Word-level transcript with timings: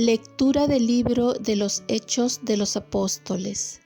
Lectura 0.00 0.68
del 0.68 0.86
libro 0.86 1.32
de 1.32 1.56
los 1.56 1.82
Hechos 1.88 2.38
de 2.44 2.56
los 2.56 2.76
Apóstoles. 2.76 3.80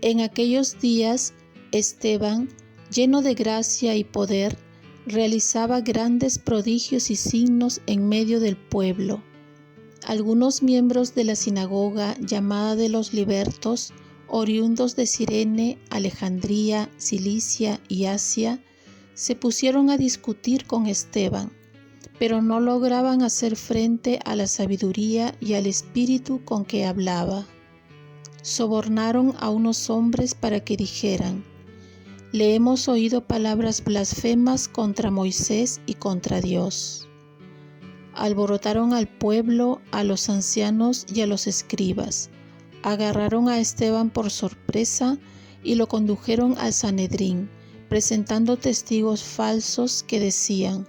En 0.00 0.20
aquellos 0.20 0.78
días, 0.78 1.34
Esteban, 1.72 2.48
lleno 2.94 3.20
de 3.20 3.34
gracia 3.34 3.96
y 3.96 4.04
poder, 4.04 4.56
realizaba 5.06 5.80
grandes 5.80 6.38
prodigios 6.38 7.10
y 7.10 7.16
signos 7.16 7.80
en 7.86 8.08
medio 8.08 8.38
del 8.38 8.56
pueblo. 8.56 9.20
Algunos 10.06 10.62
miembros 10.62 11.16
de 11.16 11.24
la 11.24 11.34
sinagoga 11.34 12.16
llamada 12.20 12.76
de 12.76 12.88
los 12.88 13.12
libertos, 13.12 13.92
oriundos 14.28 14.94
de 14.94 15.08
Cirene, 15.08 15.78
Alejandría, 15.90 16.88
Cilicia 16.96 17.80
y 17.88 18.04
Asia, 18.04 18.62
se 19.14 19.34
pusieron 19.34 19.90
a 19.90 19.98
discutir 19.98 20.64
con 20.64 20.86
Esteban, 20.86 21.57
pero 22.18 22.42
no 22.42 22.60
lograban 22.60 23.22
hacer 23.22 23.56
frente 23.56 24.18
a 24.24 24.34
la 24.34 24.46
sabiduría 24.46 25.34
y 25.40 25.54
al 25.54 25.66
espíritu 25.66 26.44
con 26.44 26.64
que 26.64 26.84
hablaba. 26.84 27.46
Sobornaron 28.42 29.34
a 29.38 29.50
unos 29.50 29.90
hombres 29.90 30.34
para 30.34 30.60
que 30.60 30.76
dijeran, 30.76 31.44
le 32.32 32.54
hemos 32.54 32.88
oído 32.88 33.26
palabras 33.26 33.82
blasfemas 33.82 34.68
contra 34.68 35.10
Moisés 35.10 35.80
y 35.86 35.94
contra 35.94 36.40
Dios. 36.40 37.08
Alborotaron 38.14 38.92
al 38.92 39.08
pueblo, 39.08 39.80
a 39.92 40.04
los 40.04 40.28
ancianos 40.28 41.06
y 41.12 41.22
a 41.22 41.26
los 41.26 41.46
escribas. 41.46 42.30
Agarraron 42.82 43.48
a 43.48 43.60
Esteban 43.60 44.10
por 44.10 44.30
sorpresa 44.30 45.18
y 45.62 45.76
lo 45.76 45.88
condujeron 45.88 46.56
al 46.58 46.72
Sanedrín, 46.72 47.48
presentando 47.88 48.56
testigos 48.56 49.22
falsos 49.22 50.02
que 50.02 50.20
decían, 50.20 50.86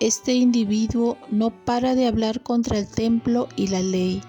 este 0.00 0.32
individuo 0.32 1.18
no 1.30 1.50
para 1.50 1.94
de 1.94 2.06
hablar 2.06 2.42
contra 2.42 2.78
el 2.78 2.88
templo 2.88 3.48
y 3.56 3.68
la 3.68 3.80
ley. 3.80 4.22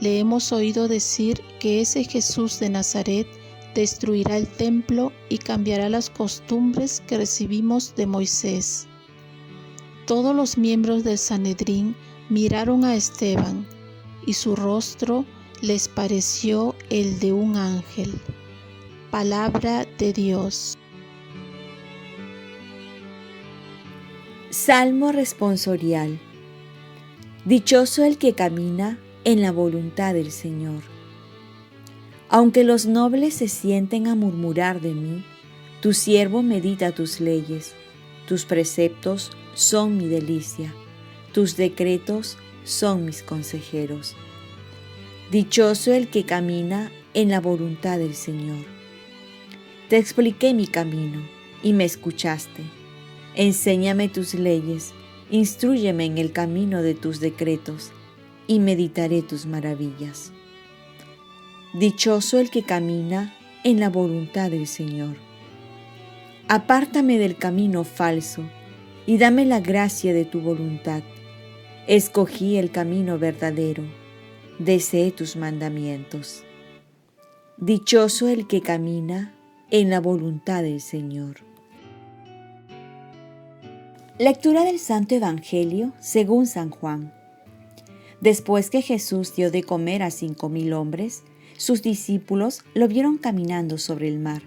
Le 0.00 0.18
hemos 0.18 0.52
oído 0.52 0.88
decir 0.88 1.40
que 1.58 1.80
ese 1.80 2.04
Jesús 2.04 2.60
de 2.60 2.68
Nazaret 2.68 3.26
destruirá 3.74 4.36
el 4.36 4.46
templo 4.46 5.12
y 5.30 5.38
cambiará 5.38 5.88
las 5.88 6.10
costumbres 6.10 7.02
que 7.06 7.16
recibimos 7.16 7.94
de 7.96 8.06
Moisés. 8.06 8.86
Todos 10.06 10.36
los 10.36 10.58
miembros 10.58 11.02
del 11.02 11.18
Sanedrín 11.18 11.96
miraron 12.28 12.84
a 12.84 12.94
Esteban 12.94 13.66
y 14.26 14.34
su 14.34 14.54
rostro 14.54 15.24
les 15.62 15.88
pareció 15.88 16.74
el 16.90 17.18
de 17.18 17.32
un 17.32 17.56
ángel. 17.56 18.12
Palabra 19.10 19.86
de 19.98 20.12
Dios. 20.12 20.75
Salmo 24.58 25.12
responsorial. 25.12 26.18
Dichoso 27.44 28.04
el 28.04 28.16
que 28.16 28.32
camina 28.32 28.98
en 29.24 29.42
la 29.42 29.52
voluntad 29.52 30.14
del 30.14 30.32
Señor 30.32 30.82
aunque 32.28 32.64
los 32.64 32.86
nobles 32.86 33.34
se 33.34 33.48
sienten 33.48 34.08
a 34.08 34.14
murmurar 34.14 34.80
de 34.80 34.94
mí, 34.94 35.24
tu 35.80 35.92
siervo 35.92 36.42
medita 36.42 36.92
tus 36.92 37.20
leyes, 37.20 37.74
tus 38.26 38.44
preceptos 38.44 39.30
son 39.54 39.96
mi 39.96 40.06
delicia, 40.06 40.74
tus 41.32 41.56
decretos 41.56 42.36
son 42.64 43.04
mis 43.04 43.22
consejeros. 43.22 44.16
Dichoso 45.30 45.92
el 45.92 46.08
que 46.08 46.24
camina 46.24 46.90
en 47.14 47.30
la 47.30 47.40
voluntad 47.40 47.98
del 47.98 48.14
Señor. 48.14 48.64
Te 49.88 49.98
expliqué 49.98 50.52
mi 50.52 50.66
camino 50.66 51.20
y 51.62 51.72
me 51.72 51.84
escuchaste. 51.84 52.75
Enséñame 53.36 54.08
tus 54.08 54.32
leyes, 54.32 54.94
instruyeme 55.30 56.06
en 56.06 56.16
el 56.16 56.32
camino 56.32 56.80
de 56.80 56.94
tus 56.94 57.20
decretos 57.20 57.92
y 58.46 58.60
meditaré 58.60 59.20
tus 59.20 59.44
maravillas. 59.44 60.32
Dichoso 61.74 62.38
el 62.38 62.48
que 62.48 62.62
camina 62.62 63.34
en 63.62 63.78
la 63.78 63.90
voluntad 63.90 64.50
del 64.50 64.66
Señor. 64.66 65.16
Apártame 66.48 67.18
del 67.18 67.36
camino 67.36 67.84
falso 67.84 68.42
y 69.04 69.18
dame 69.18 69.44
la 69.44 69.60
gracia 69.60 70.14
de 70.14 70.24
tu 70.24 70.40
voluntad. 70.40 71.02
Escogí 71.86 72.56
el 72.56 72.70
camino 72.70 73.18
verdadero, 73.18 73.82
deseé 74.58 75.10
tus 75.10 75.36
mandamientos. 75.36 76.42
Dichoso 77.58 78.28
el 78.28 78.46
que 78.46 78.62
camina 78.62 79.34
en 79.70 79.90
la 79.90 80.00
voluntad 80.00 80.62
del 80.62 80.80
Señor. 80.80 81.45
Lectura 84.18 84.64
del 84.64 84.78
Santo 84.78 85.14
Evangelio 85.14 85.92
según 86.00 86.46
San 86.46 86.70
Juan. 86.70 87.12
Después 88.22 88.70
que 88.70 88.80
Jesús 88.80 89.36
dio 89.36 89.50
de 89.50 89.62
comer 89.62 90.02
a 90.02 90.10
cinco 90.10 90.48
mil 90.48 90.72
hombres, 90.72 91.22
sus 91.58 91.82
discípulos 91.82 92.62
lo 92.72 92.88
vieron 92.88 93.18
caminando 93.18 93.76
sobre 93.76 94.08
el 94.08 94.18
mar. 94.18 94.40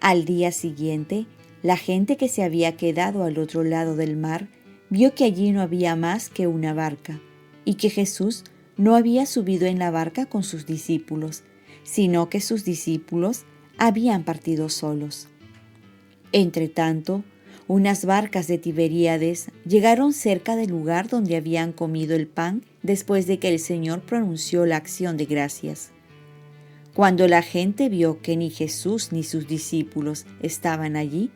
Al 0.00 0.24
día 0.24 0.50
siguiente, 0.50 1.26
la 1.62 1.76
gente 1.76 2.16
que 2.16 2.28
se 2.28 2.42
había 2.42 2.78
quedado 2.78 3.24
al 3.24 3.36
otro 3.36 3.64
lado 3.64 3.96
del 3.96 4.16
mar 4.16 4.48
vio 4.88 5.14
que 5.14 5.24
allí 5.24 5.52
no 5.52 5.60
había 5.60 5.94
más 5.94 6.30
que 6.30 6.46
una 6.46 6.72
barca 6.72 7.20
y 7.66 7.74
que 7.74 7.90
Jesús 7.90 8.44
no 8.78 8.96
había 8.96 9.26
subido 9.26 9.66
en 9.66 9.78
la 9.78 9.90
barca 9.90 10.24
con 10.24 10.42
sus 10.42 10.64
discípulos, 10.64 11.42
sino 11.82 12.30
que 12.30 12.40
sus 12.40 12.64
discípulos 12.64 13.44
habían 13.76 14.24
partido 14.24 14.70
solos. 14.70 15.28
Entretanto, 16.32 17.24
unas 17.70 18.04
barcas 18.04 18.48
de 18.48 18.58
Tiberíades 18.58 19.46
llegaron 19.64 20.12
cerca 20.12 20.56
del 20.56 20.70
lugar 20.70 21.08
donde 21.08 21.36
habían 21.36 21.70
comido 21.72 22.16
el 22.16 22.26
pan 22.26 22.64
después 22.82 23.28
de 23.28 23.38
que 23.38 23.48
el 23.48 23.60
Señor 23.60 24.00
pronunció 24.00 24.66
la 24.66 24.74
acción 24.74 25.16
de 25.16 25.26
gracias. 25.26 25.92
Cuando 26.94 27.28
la 27.28 27.42
gente 27.42 27.88
vio 27.88 28.20
que 28.22 28.36
ni 28.36 28.50
Jesús 28.50 29.12
ni 29.12 29.22
sus 29.22 29.46
discípulos 29.46 30.26
estaban 30.42 30.96
allí, 30.96 31.30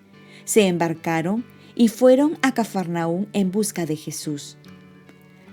se 0.44 0.66
embarcaron 0.66 1.44
y 1.76 1.86
fueron 1.86 2.36
a 2.42 2.52
Cafarnaún 2.52 3.28
en 3.32 3.52
busca 3.52 3.86
de 3.86 3.94
Jesús. 3.94 4.56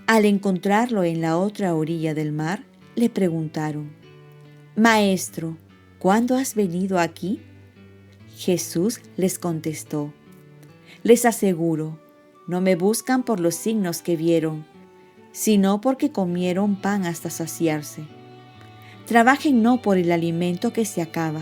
Al 0.07 0.25
encontrarlo 0.25 1.03
en 1.03 1.21
la 1.21 1.37
otra 1.37 1.75
orilla 1.75 2.15
del 2.15 2.31
mar, 2.31 2.65
le 2.95 3.11
preguntaron, 3.11 3.91
Maestro, 4.75 5.59
¿cuándo 5.99 6.37
has 6.37 6.55
venido 6.55 6.97
aquí? 6.97 7.39
Jesús 8.35 8.99
les 9.15 9.37
contestó, 9.37 10.11
Les 11.03 11.25
aseguro, 11.25 11.97
no 12.47 12.61
me 12.61 12.75
buscan 12.75 13.23
por 13.23 13.39
los 13.39 13.55
signos 13.55 14.01
que 14.03 14.15
vieron, 14.15 14.65
sino 15.31 15.81
porque 15.81 16.11
comieron 16.11 16.75
pan 16.75 17.05
hasta 17.05 17.29
saciarse. 17.31 18.03
Trabajen 19.07 19.63
no 19.63 19.81
por 19.81 19.97
el 19.97 20.11
alimento 20.11 20.73
que 20.73 20.85
se 20.85 21.01
acaba, 21.01 21.41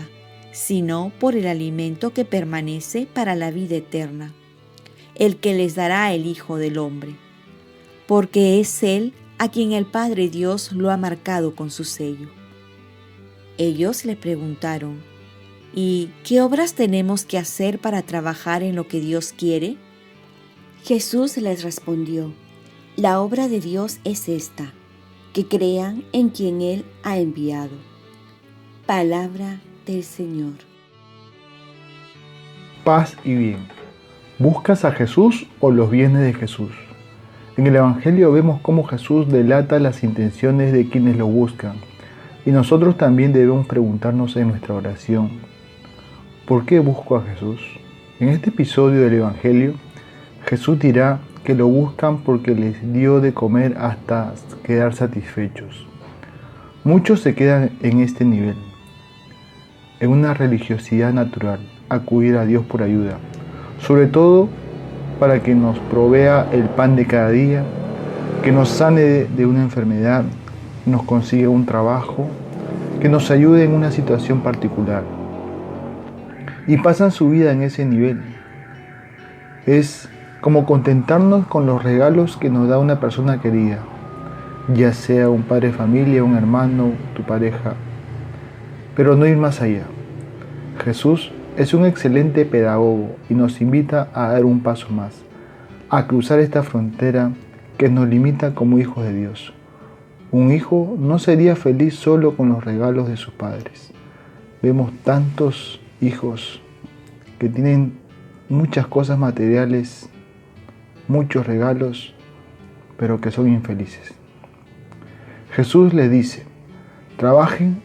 sino 0.52 1.12
por 1.20 1.36
el 1.36 1.46
alimento 1.46 2.14
que 2.14 2.24
permanece 2.24 3.06
para 3.06 3.34
la 3.34 3.50
vida 3.50 3.76
eterna, 3.76 4.32
el 5.14 5.36
que 5.36 5.54
les 5.54 5.74
dará 5.74 6.14
el 6.14 6.26
Hijo 6.26 6.56
del 6.56 6.78
Hombre, 6.78 7.14
porque 8.06 8.60
es 8.60 8.82
Él 8.82 9.12
a 9.38 9.50
quien 9.50 9.72
el 9.72 9.84
Padre 9.84 10.30
Dios 10.30 10.72
lo 10.72 10.90
ha 10.90 10.96
marcado 10.96 11.54
con 11.54 11.70
su 11.70 11.84
sello. 11.84 12.28
Ellos 13.58 14.06
le 14.06 14.16
preguntaron, 14.16 15.09
¿y 15.74 16.10
qué 16.24 16.40
obras 16.40 16.74
tenemos 16.74 17.24
que 17.24 17.38
hacer 17.38 17.78
para 17.78 18.02
trabajar 18.02 18.62
en 18.62 18.76
lo 18.76 18.88
que 18.88 19.00
Dios 19.00 19.34
quiere? 19.36 19.76
Jesús 20.84 21.36
les 21.36 21.62
respondió, 21.62 22.32
la 22.96 23.20
obra 23.20 23.48
de 23.48 23.60
Dios 23.60 23.98
es 24.04 24.28
esta 24.28 24.72
que 25.32 25.46
crean 25.46 26.04
en 26.12 26.30
quien 26.30 26.60
Él 26.60 26.84
ha 27.02 27.18
enviado. 27.18 27.76
Palabra 28.86 29.60
del 29.86 30.02
Señor. 30.02 30.54
Paz 32.84 33.16
y 33.24 33.34
bien. 33.34 33.68
¿Buscas 34.38 34.84
a 34.84 34.92
Jesús 34.92 35.46
o 35.60 35.70
los 35.70 35.90
bienes 35.90 36.22
de 36.22 36.32
Jesús? 36.32 36.72
En 37.56 37.66
el 37.66 37.76
Evangelio 37.76 38.32
vemos 38.32 38.60
cómo 38.62 38.84
Jesús 38.84 39.28
delata 39.28 39.78
las 39.78 40.02
intenciones 40.02 40.72
de 40.72 40.88
quienes 40.88 41.16
lo 41.16 41.26
buscan. 41.26 41.76
Y 42.46 42.50
nosotros 42.50 42.96
también 42.96 43.32
debemos 43.34 43.66
preguntarnos 43.66 44.36
en 44.36 44.48
nuestra 44.48 44.74
oración, 44.74 45.30
¿por 46.50 46.64
qué 46.64 46.80
busco 46.80 47.14
a 47.14 47.22
Jesús? 47.22 47.60
En 48.18 48.28
este 48.28 48.50
episodio 48.50 49.02
del 49.02 49.14
Evangelio, 49.14 49.74
Jesús 50.46 50.80
dirá 50.80 51.20
que 51.44 51.54
lo 51.54 51.68
buscan 51.68 52.22
porque 52.22 52.56
les 52.56 52.92
dio 52.92 53.20
de 53.20 53.32
comer 53.32 53.76
hasta 53.78 54.32
quedar 54.64 54.92
satisfechos. 54.92 55.86
Muchos 56.82 57.20
se 57.20 57.36
quedan 57.36 57.70
en 57.82 58.00
este 58.00 58.24
nivel, 58.24 58.56
en 60.00 60.10
una 60.10 60.34
religiosidad 60.34 61.12
natural, 61.12 61.60
acudir 61.88 62.36
a 62.36 62.44
Dios 62.44 62.64
por 62.64 62.82
ayuda, 62.82 63.18
sobre 63.78 64.08
todo 64.08 64.48
para 65.20 65.44
que 65.44 65.54
nos 65.54 65.78
provea 65.78 66.48
el 66.50 66.64
pan 66.64 66.96
de 66.96 67.06
cada 67.06 67.30
día, 67.30 67.62
que 68.42 68.50
nos 68.50 68.70
sane 68.70 69.02
de 69.02 69.46
una 69.46 69.62
enfermedad, 69.62 70.24
nos 70.84 71.04
consiga 71.04 71.48
un 71.48 71.64
trabajo, 71.64 72.26
que 73.00 73.08
nos 73.08 73.30
ayude 73.30 73.62
en 73.62 73.72
una 73.72 73.92
situación 73.92 74.40
particular. 74.40 75.19
Y 76.66 76.76
pasan 76.78 77.10
su 77.10 77.30
vida 77.30 77.52
en 77.52 77.62
ese 77.62 77.84
nivel. 77.84 78.20
Es 79.66 80.08
como 80.40 80.64
contentarnos 80.64 81.46
con 81.46 81.66
los 81.66 81.82
regalos 81.82 82.36
que 82.36 82.50
nos 82.50 82.68
da 82.68 82.78
una 82.78 83.00
persona 83.00 83.40
querida. 83.40 83.78
ya 84.74 84.92
sea 84.92 85.28
un 85.28 85.42
padre 85.42 85.68
de 85.68 85.72
familia, 85.72 86.22
un 86.22 86.36
hermano, 86.36 86.92
tu 87.16 87.22
pareja, 87.24 87.74
pero 88.94 89.16
no 89.16 89.26
ir 89.26 89.36
más 89.36 89.60
allá. 89.62 89.84
Jesús 90.84 91.32
es 91.56 91.74
un 91.74 91.86
excelente 91.86 92.44
pedagogo 92.44 93.16
y 93.28 93.34
nos 93.34 93.60
invita 93.60 94.08
a 94.14 94.28
dar 94.28 94.44
un 94.44 94.60
paso 94.60 94.88
más, 94.90 95.22
a 95.88 96.06
cruzar 96.06 96.38
esta 96.38 96.62
frontera 96.62 97.32
que 97.78 97.88
nos 97.88 98.08
limita 98.08 98.54
como 98.54 98.78
hijos 98.78 99.04
de 99.04 99.12
Dios. 99.12 99.52
Un 100.30 100.52
hijo 100.52 100.96
no 100.98 101.18
sería 101.18 101.56
feliz 101.56 101.96
solo 101.96 102.36
con 102.36 102.50
los 102.50 102.64
regalos 102.64 103.08
de 103.08 103.16
sus 103.16 103.34
padres. 103.34 103.92
Vemos 104.62 104.92
tantos 105.02 105.80
hijos 106.00 106.60
que 107.38 107.48
tienen 107.48 107.98
muchas 108.48 108.86
cosas 108.86 109.18
materiales, 109.18 110.08
muchos 111.08 111.46
regalos, 111.46 112.14
pero 112.96 113.20
que 113.20 113.30
son 113.30 113.48
infelices. 113.48 114.14
Jesús 115.52 115.94
le 115.94 116.08
dice, 116.08 116.44
trabajen 117.16 117.82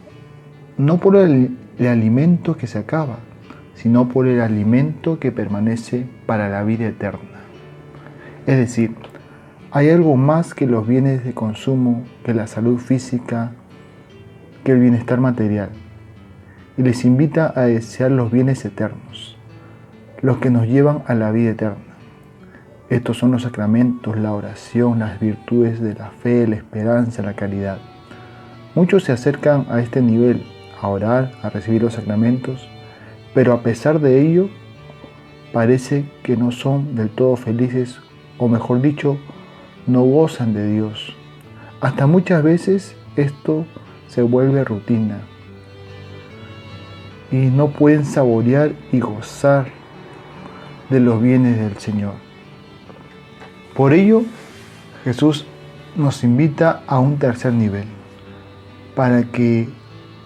no 0.78 0.98
por 0.98 1.16
el, 1.16 1.58
alimento 1.80 2.58
que 2.58 2.68
se 2.68 2.80
acaba, 2.80 3.18
sino 3.74 4.10
por 4.10 4.28
el 4.28 4.42
alimento 4.42 5.20
que 5.20 5.32
permanece 5.32 6.06
para 6.26 6.50
la 6.50 6.64
vida 6.64 6.88
eterna. 6.88 7.42
Es 8.46 8.58
decir, 8.58 8.96
hay 9.72 9.90
algo 9.90 10.16
más 10.16 10.54
que 10.54 10.68
los 10.68 10.88
bienes 10.88 11.26
de 11.26 11.34
consumo, 11.34 12.04
que 12.24 12.34
la 12.34 12.48
salud 12.48 12.78
física, 12.78 13.52
que 14.64 14.72
el 14.72 14.80
bienestar 14.80 15.20
material. 15.20 15.70
Y 16.78 16.84
les 16.84 17.06
invita 17.06 17.54
a 17.56 17.62
desear 17.62 18.12
los 18.12 18.32
bienes 18.32 18.66
eternos, 18.66 19.38
los 20.22 20.40
que 20.40 20.50
nos 20.50 20.68
llevan 20.68 21.04
a 21.08 21.14
la 21.14 21.32
vida 21.32 21.52
eterna. 21.52 21.96
Estos 22.90 23.18
son 23.18 23.32
los 23.32 23.44
sacramentos, 23.44 24.18
la 24.18 24.34
oración, 24.34 25.00
las 25.00 25.20
virtudes 25.20 25.80
de 25.80 25.94
la 25.94 26.10
fe, 26.10 26.46
la 26.48 26.58
esperanza, 26.58 27.22
la 27.22 27.34
caridad. 27.34 27.78
Muchos 28.76 29.06
se 29.06 29.14
acercan 29.14 29.68
a 29.70 29.80
este 29.80 30.02
nivel, 30.02 30.44
a 30.82 30.90
orar, 30.90 31.32
a 31.42 31.50
recibir 31.50 31.82
los 31.82 31.94
sacramentos, 31.94 32.68
pero 33.34 33.54
a 33.54 33.62
pesar 33.62 34.02
de 34.02 34.22
ello, 34.22 34.50
parece 35.54 36.06
que 36.24 36.36
no 36.36 36.52
son 36.52 36.96
del 36.96 37.10
todo 37.10 37.38
felices, 37.38 38.02
o 38.38 38.50
mejor 38.50 38.82
dicho, 38.82 39.18
no 39.88 40.04
gozan 40.04 40.54
de 40.54 40.70
Dios. 40.70 41.16
Hasta 41.80 42.06
muchas 42.06 42.44
veces 42.44 42.98
esto 43.16 43.66
se 44.10 44.24
vuelve 44.24 44.66
rutina 44.66 45.22
y 47.32 47.38
no 47.38 47.70
pueden 47.70 48.06
saborear 48.06 48.74
y 48.92 49.00
gozar 49.00 49.68
de 50.90 51.00
los 51.00 51.22
bienes 51.22 51.58
del 51.58 51.78
Señor. 51.78 52.14
Por 53.76 53.94
ello, 53.94 54.24
Jesús 55.04 55.46
nos 55.96 56.24
invita 56.24 56.84
a 56.88 57.00
un 57.00 57.18
tercer 57.18 57.54
nivel, 57.54 57.86
para 58.96 59.24
que 59.24 59.70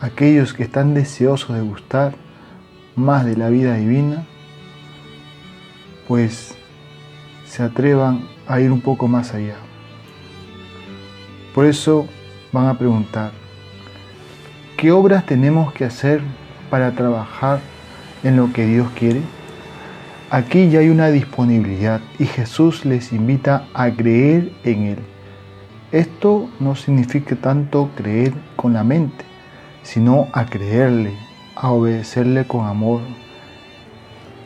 aquellos 0.01 0.53
que 0.53 0.63
están 0.63 0.93
deseosos 0.93 1.55
de 1.55 1.61
gustar 1.61 2.15
más 2.95 3.25
de 3.25 3.35
la 3.35 3.49
vida 3.49 3.75
divina, 3.75 4.25
pues 6.07 6.55
se 7.45 7.63
atrevan 7.63 8.27
a 8.47 8.59
ir 8.59 8.71
un 8.71 8.81
poco 8.81 9.07
más 9.07 9.33
allá. 9.33 9.55
Por 11.53 11.65
eso 11.65 12.07
van 12.51 12.67
a 12.67 12.77
preguntar, 12.77 13.31
¿qué 14.77 14.91
obras 14.91 15.25
tenemos 15.25 15.73
que 15.73 15.85
hacer 15.85 16.21
para 16.69 16.91
trabajar 16.91 17.59
en 18.23 18.35
lo 18.35 18.51
que 18.53 18.65
Dios 18.65 18.89
quiere? 18.97 19.21
Aquí 20.31 20.69
ya 20.69 20.79
hay 20.79 20.89
una 20.89 21.07
disponibilidad 21.07 22.01
y 22.19 22.25
Jesús 22.25 22.85
les 22.85 23.11
invita 23.11 23.65
a 23.73 23.89
creer 23.89 24.51
en 24.63 24.83
Él. 24.83 24.99
Esto 25.91 26.47
no 26.59 26.75
significa 26.75 27.35
tanto 27.35 27.89
creer 27.95 28.33
con 28.55 28.73
la 28.73 28.83
mente, 28.83 29.25
sino 29.81 30.27
a 30.33 30.45
creerle, 30.45 31.13
a 31.55 31.71
obedecerle 31.71 32.45
con 32.45 32.67
amor, 32.67 33.01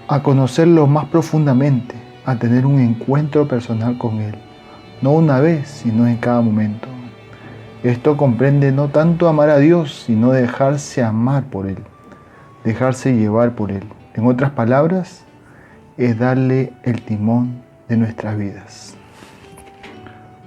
a 0.08 0.24
conocerlo 0.24 0.88
más 0.88 1.06
profundamente, 1.06 1.96
a 2.26 2.38
tener 2.38 2.66
un 2.66 2.80
encuentro 2.80 3.46
personal 3.46 3.98
con 3.98 4.22
Él, 4.22 4.36
no 5.02 5.12
una 5.12 5.42
vez, 5.42 5.68
sino 5.68 6.08
en 6.08 6.16
cada 6.16 6.40
momento. 6.40 6.88
Esto 7.84 8.16
comprende 8.16 8.72
no 8.72 8.88
tanto 8.88 9.28
amar 9.28 9.50
a 9.50 9.58
Dios, 9.58 10.04
sino 10.06 10.32
dejarse 10.32 11.04
amar 11.04 11.44
por 11.44 11.68
Él, 11.68 11.84
dejarse 12.64 13.16
llevar 13.16 13.56
por 13.56 13.72
Él. 13.72 13.84
En 14.14 14.26
otras 14.26 14.52
palabras, 14.52 15.26
es 15.98 16.18
darle 16.18 16.74
el 16.84 17.02
timón 17.02 17.62
de 17.88 17.98
nuestras 17.98 18.38
vidas. 18.38 18.96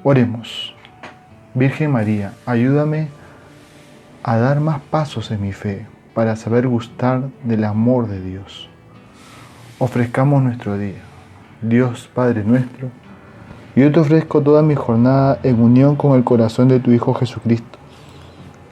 Oremos. 0.03 0.75
Virgen 1.55 1.93
María, 1.93 2.33
ayúdame 2.45 3.09
a 4.23 4.37
dar 4.37 4.61
más 4.61 4.81
pasos 4.81 5.31
en 5.31 5.41
mi 5.41 5.53
fe 5.53 5.87
para 6.15 6.37
saber 6.37 6.67
gustar 6.67 7.29
del 7.45 7.65
amor 7.65 8.09
de 8.09 8.21
Dios. 8.21 8.69
Ofrezcamos 9.79 10.43
nuestro 10.43 10.77
día. 10.77 11.01
Dios 11.63 12.11
Padre 12.15 12.45
nuestro, 12.45 12.91
yo 13.75 13.91
te 13.91 14.01
ofrezco 14.01 14.43
toda 14.43 14.63
mi 14.63 14.75
jornada 14.75 15.39
en 15.43 15.61
unión 15.61 15.97
con 15.97 16.17
el 16.17 16.25
corazón 16.25 16.69
de 16.69 16.81
tu 16.81 16.91
Hijo 16.93 17.15
Jesucristo, 17.15 17.79